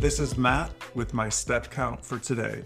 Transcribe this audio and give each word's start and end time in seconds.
This 0.00 0.18
is 0.18 0.38
Matt 0.38 0.72
with 0.94 1.12
my 1.12 1.28
step 1.28 1.70
count 1.70 2.02
for 2.02 2.18
today 2.18 2.64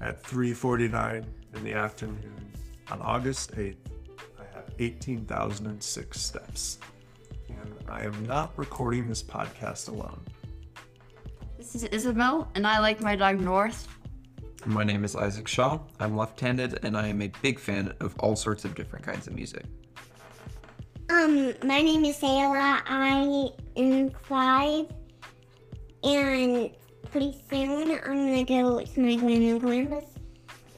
at 0.00 0.22
3:49 0.22 1.26
in 1.54 1.62
the 1.62 1.74
afternoon 1.74 2.52
on 2.90 3.02
August 3.02 3.52
8th. 3.54 3.76
I 4.38 4.44
have 4.54 4.64
18,006 4.78 6.18
steps. 6.18 6.78
And 7.50 7.74
I 7.86 8.04
am 8.04 8.24
not 8.24 8.56
recording 8.56 9.06
this 9.08 9.22
podcast 9.22 9.90
alone. 9.90 10.22
This 11.58 11.74
is 11.74 11.84
Isabel, 11.84 12.50
and 12.54 12.66
I 12.66 12.78
like 12.78 13.02
my 13.02 13.14
dog 13.14 13.40
North. 13.40 13.86
My 14.64 14.82
name 14.82 15.04
is 15.04 15.14
Isaac 15.14 15.48
Shaw. 15.48 15.80
I'm 15.98 16.16
left 16.16 16.40
handed 16.40 16.82
and 16.82 16.96
I 16.96 17.08
am 17.08 17.20
a 17.20 17.28
big 17.42 17.58
fan 17.58 17.92
of 18.00 18.18
all 18.20 18.36
sorts 18.36 18.64
of 18.64 18.74
different 18.74 19.04
kinds 19.04 19.26
of 19.26 19.34
music. 19.34 19.66
Um, 21.10 21.52
my 21.62 21.82
name 21.82 22.06
is 22.06 22.16
Selah. 22.16 22.82
I 22.86 23.50
am 23.76 24.10
five, 24.22 24.86
and 26.02 26.70
pretty 27.10 27.36
soon 27.50 27.90
I'm 28.04 28.26
gonna 28.26 28.44
go 28.44 28.80
to 28.80 29.00
my 29.00 29.16
grandma 29.16 29.50
and 29.50 29.60
grandpa's. 29.60 30.04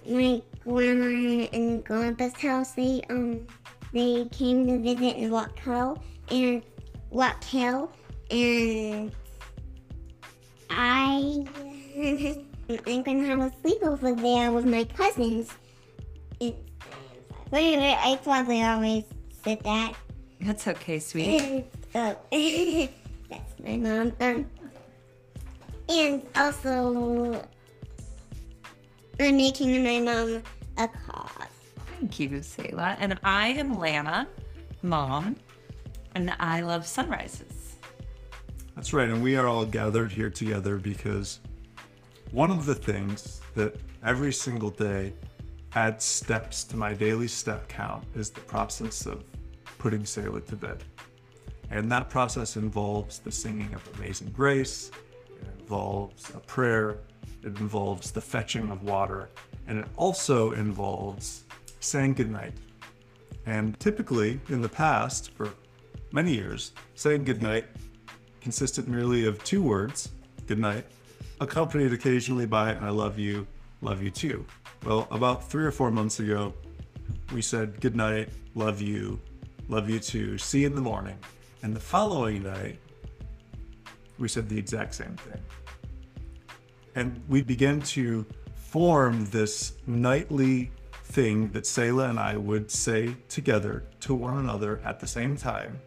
My 0.08 0.42
grandma 0.64 1.48
and 1.52 1.84
grandpa's 1.84 2.34
house. 2.34 2.72
They 2.72 3.02
um, 3.10 3.46
they 3.92 4.26
came 4.32 4.66
to 4.66 4.78
visit 4.78 5.16
in 5.16 5.30
Rock 5.30 5.58
Hill 5.58 6.02
and 6.30 6.62
Rock 7.10 7.44
Hill, 7.44 7.92
and 8.30 9.12
I 10.70 11.44
I'm 12.86 13.02
gonna 13.02 13.26
have 13.26 13.40
a 13.40 13.50
sleepover 13.62 14.20
there 14.20 14.52
with 14.52 14.64
my 14.64 14.84
cousins. 14.84 15.50
It's, 16.40 16.56
wait, 17.50 17.76
wait, 17.76 17.98
I 18.00 18.18
probably 18.22 18.62
always 18.62 19.04
said 19.44 19.62
that. 19.64 19.94
That's 20.40 20.66
okay, 20.66 20.98
sweetie. 20.98 21.66
oh, 21.94 22.16
that's 23.30 23.60
my 23.62 23.76
mom. 23.76 24.12
Um, 24.20 24.46
and 25.88 26.22
also, 26.36 27.46
I'm 29.20 29.36
making 29.36 29.84
my 29.84 30.00
mom 30.00 30.42
a 30.78 30.88
card. 30.88 31.48
Thank 31.98 32.18
you, 32.18 32.42
Selah. 32.42 32.96
And 32.98 33.18
I 33.22 33.48
am 33.48 33.78
Lana, 33.78 34.26
mom, 34.82 35.36
and 36.14 36.34
I 36.40 36.60
love 36.62 36.86
sunrises. 36.86 37.76
That's 38.74 38.92
right, 38.92 39.08
and 39.08 39.22
we 39.22 39.36
are 39.36 39.46
all 39.46 39.64
gathered 39.64 40.10
here 40.10 40.30
together 40.30 40.78
because 40.78 41.40
one 42.30 42.50
of 42.50 42.64
the 42.64 42.74
things 42.74 43.40
that 43.54 43.76
every 44.04 44.32
single 44.32 44.70
day 44.70 45.12
adds 45.74 46.04
steps 46.04 46.64
to 46.64 46.76
my 46.76 46.94
daily 46.94 47.28
step 47.28 47.68
count 47.68 48.04
is 48.14 48.30
the 48.30 48.40
process 48.40 49.06
of 49.06 49.24
putting 49.78 50.04
Selah 50.04 50.40
to 50.40 50.56
bed. 50.56 50.84
And 51.70 51.90
that 51.92 52.10
process 52.10 52.56
involves 52.56 53.18
the 53.18 53.32
singing 53.32 53.72
of 53.74 53.88
Amazing 53.98 54.30
Grace, 54.30 54.90
it 54.90 55.11
involves 55.60 56.30
a 56.30 56.40
prayer, 56.40 56.98
it 57.42 57.58
involves 57.58 58.10
the 58.10 58.20
fetching 58.20 58.70
of 58.70 58.82
water, 58.82 59.28
and 59.66 59.78
it 59.78 59.86
also 59.96 60.52
involves 60.52 61.44
saying 61.80 62.14
goodnight. 62.14 62.52
And 63.46 63.78
typically, 63.80 64.40
in 64.48 64.62
the 64.62 64.68
past, 64.68 65.32
for 65.32 65.50
many 66.12 66.34
years, 66.34 66.72
saying 66.94 67.24
goodnight 67.24 67.66
consisted 68.40 68.88
merely 68.88 69.26
of 69.26 69.42
two 69.44 69.62
words, 69.62 70.10
goodnight, 70.46 70.84
accompanied 71.40 71.92
occasionally 71.92 72.46
by 72.46 72.74
I 72.74 72.90
love 72.90 73.18
you, 73.18 73.46
love 73.80 74.02
you 74.02 74.10
too. 74.10 74.44
Well, 74.84 75.06
about 75.10 75.48
three 75.48 75.64
or 75.64 75.72
four 75.72 75.90
months 75.90 76.20
ago, 76.20 76.54
we 77.32 77.42
said 77.42 77.80
goodnight, 77.80 78.28
love 78.54 78.80
you, 78.80 79.20
love 79.68 79.88
you 79.88 79.98
too, 79.98 80.38
see 80.38 80.60
you 80.60 80.66
in 80.66 80.74
the 80.74 80.80
morning. 80.80 81.16
And 81.62 81.74
the 81.74 81.80
following 81.80 82.42
night, 82.42 82.78
we 84.22 84.28
said 84.28 84.48
the 84.48 84.56
exact 84.56 84.94
same 84.94 85.16
thing. 85.16 85.42
And 86.94 87.20
we 87.28 87.42
began 87.42 87.80
to 87.80 88.24
form 88.54 89.26
this 89.26 89.74
nightly 89.86 90.70
thing 91.06 91.50
that 91.50 91.66
Selah 91.66 92.08
and 92.08 92.20
I 92.20 92.36
would 92.36 92.70
say 92.70 93.16
together 93.28 93.82
to 94.00 94.14
one 94.14 94.38
another 94.38 94.80
at 94.84 95.00
the 95.00 95.06
same 95.06 95.36
time, 95.36 95.78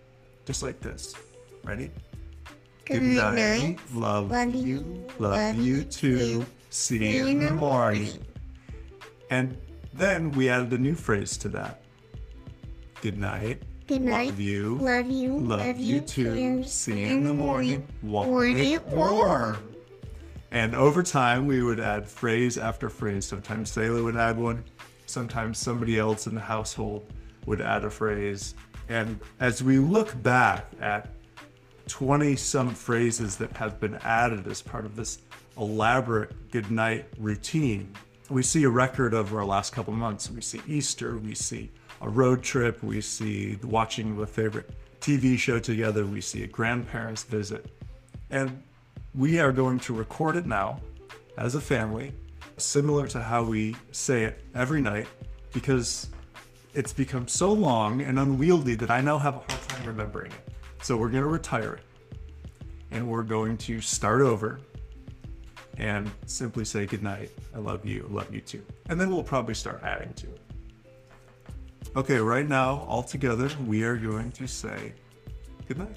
just 0.45 0.61
like 0.61 0.81
this. 0.81 1.15
Ready? 1.63 1.89
Good 2.83 3.01
night. 3.01 3.79
Love, 3.93 4.29
Love 4.29 4.53
you. 4.53 4.61
you. 4.65 5.07
Love, 5.17 5.31
Love 5.31 5.55
you 5.55 5.75
you 5.77 5.83
too. 5.83 6.17
too. 6.17 6.45
See 6.69 7.15
you 7.15 7.27
in 7.27 7.39
the 7.39 7.51
morning. 7.51 8.19
And 9.29 9.57
then 9.93 10.31
we 10.31 10.49
added 10.49 10.73
a 10.73 10.77
new 10.77 10.93
phrase 10.93 11.37
to 11.37 11.49
that. 11.49 11.81
Good 13.01 13.17
night. 13.17 13.63
Good 13.87 14.01
night. 14.01 14.29
Love 14.29 14.39
you. 14.39 14.77
Love 14.81 15.11
you. 15.11 15.37
Love, 15.37 15.77
you 15.77 16.01
too. 16.01 16.63
See 16.63 17.01
you 17.01 17.07
in 17.07 17.23
the 17.23 17.33
morning. 17.33 17.85
Want 18.01 18.57
it 18.57 18.83
warm. 18.87 19.57
And 20.49 20.73
over 20.73 21.03
time, 21.03 21.45
we 21.45 21.61
would 21.61 21.79
add 21.79 22.07
phrase 22.07 22.57
after 22.57 22.89
phrase. 22.89 23.25
Sometimes 23.25 23.71
Selah 23.71 24.01
would 24.01 24.15
add 24.15 24.37
one. 24.37 24.63
Sometimes 25.05 25.59
somebody 25.59 25.99
else 25.99 26.25
in 26.25 26.33
the 26.33 26.41
household 26.41 27.05
would 27.45 27.61
add 27.61 27.85
a 27.85 27.89
phrase. 27.91 28.55
And 28.89 29.19
as 29.39 29.61
we 29.61 29.77
look 29.77 30.19
back 30.23 30.65
at 30.81 31.09
20 31.87 32.35
some 32.37 32.73
phrases 32.73 33.37
that 33.37 33.55
have 33.55 33.79
been 33.79 33.95
added 34.03 34.47
as 34.47 34.63
part 34.63 34.85
of 34.85 34.95
this 34.95 35.19
elaborate 35.57 36.31
goodnight 36.49 37.05
routine, 37.19 37.93
we 38.31 38.41
see 38.41 38.63
a 38.63 38.69
record 38.69 39.13
over 39.13 39.37
our 39.37 39.45
last 39.45 39.73
couple 39.73 39.93
of 39.93 39.99
months. 39.99 40.31
We 40.31 40.41
see 40.41 40.61
Easter, 40.67 41.17
we 41.17 41.35
see 41.35 41.69
a 42.05 42.09
road 42.09 42.43
trip, 42.43 42.83
we 42.83 43.01
see 43.01 43.57
watching 43.63 44.21
a 44.21 44.27
favorite 44.27 44.69
TV 45.01 45.37
show 45.37 45.57
together, 45.57 46.05
we 46.05 46.21
see 46.21 46.43
a 46.43 46.47
grandparents 46.47 47.23
visit. 47.23 47.65
And 48.29 48.61
we 49.15 49.39
are 49.39 49.51
going 49.51 49.79
to 49.79 49.93
record 49.93 50.35
it 50.35 50.45
now 50.45 50.79
as 51.37 51.55
a 51.55 51.61
family, 51.61 52.13
similar 52.57 53.07
to 53.07 53.21
how 53.21 53.43
we 53.43 53.75
say 53.91 54.23
it 54.23 54.43
every 54.53 54.81
night, 54.81 55.07
because 55.51 56.09
it's 56.75 56.93
become 56.93 57.27
so 57.27 57.51
long 57.51 58.01
and 58.01 58.19
unwieldy 58.19 58.75
that 58.75 58.91
I 58.91 59.01
now 59.01 59.17
have 59.17 59.35
a 59.35 59.39
hard 59.39 59.67
time 59.67 59.87
remembering 59.87 60.31
it. 60.31 60.53
So 60.83 60.95
we're 60.97 61.09
going 61.09 61.23
to 61.23 61.29
retire 61.29 61.73
it. 61.73 61.83
And 62.91 63.09
we're 63.09 63.23
going 63.23 63.57
to 63.57 63.81
start 63.81 64.21
over 64.21 64.59
and 65.77 66.11
simply 66.27 66.65
say 66.65 66.85
goodnight. 66.85 67.31
I 67.55 67.57
love 67.57 67.83
you. 67.83 68.07
I 68.09 68.13
love 68.13 68.33
you 68.33 68.41
too. 68.41 68.63
And 68.89 69.01
then 69.01 69.09
we'll 69.09 69.23
probably 69.23 69.55
start 69.55 69.81
adding 69.83 70.13
to 70.13 70.27
it. 70.27 70.44
Okay, 71.95 72.17
right 72.17 72.47
now, 72.47 72.85
all 72.89 73.03
together, 73.03 73.49
we 73.65 73.83
are 73.83 73.95
going 73.95 74.29
to 74.33 74.47
say 74.47 74.91
goodnight. 75.65 75.95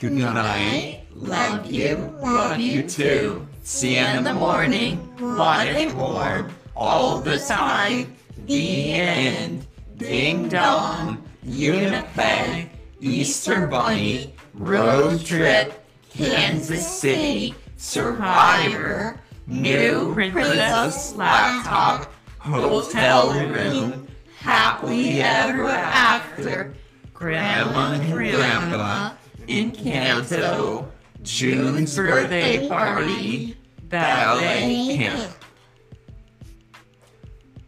Good 0.00 0.12
night. 0.12 1.02
Love 1.12 1.70
you. 1.70 2.14
Love 2.22 2.58
you 2.58 2.82
too. 2.88 3.46
See 3.62 3.98
you 3.98 4.06
in 4.06 4.24
the 4.24 4.32
morning. 4.32 5.06
Want 5.20 5.68
it 5.68 5.94
warm. 5.94 6.50
All 6.74 7.18
the 7.18 7.38
time. 7.38 8.16
The 8.46 8.92
end. 8.94 9.66
Ding 9.98 10.48
dong. 10.48 11.22
Unipeg. 11.44 12.70
Easter 13.00 13.66
Bunny. 13.66 14.32
Road 14.54 15.26
trip. 15.26 15.84
Kansas 16.08 16.86
City. 17.00 17.54
Survivor. 17.76 19.20
New 19.46 20.14
Princess 20.14 21.14
Laptop. 21.16 22.10
Hotel 22.38 23.32
room. 23.50 24.07
Happily 24.40 25.20
ever 25.20 25.66
after. 25.66 26.74
Grandma 27.12 27.94
and 27.94 28.12
Grandpa. 28.12 29.14
Encanto. 29.48 30.86
June's 31.22 31.96
birthday 31.96 32.68
party. 32.68 33.56
Ballet 33.84 34.96
camp. 34.96 35.32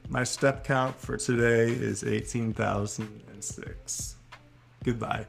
My 0.08 0.22
step 0.24 0.64
count 0.64 1.00
for 1.00 1.16
today 1.16 1.70
is 1.72 2.04
18,006. 2.04 4.16
Goodbye. 4.84 5.26